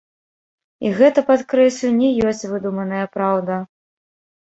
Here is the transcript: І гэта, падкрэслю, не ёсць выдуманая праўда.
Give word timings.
І 0.85 0.93
гэта, 1.01 1.19
падкрэслю, 1.29 1.89
не 2.01 2.09
ёсць 2.35 2.43
выдуманая 2.55 3.05
праўда. 3.19 3.65